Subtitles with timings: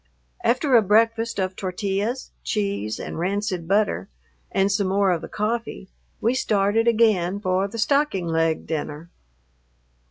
[0.43, 4.09] After a breakfast of tortillas, cheese, and rancid butter,
[4.51, 5.89] and some more of the coffee,
[6.19, 9.11] we started again for the stocking leg dinner.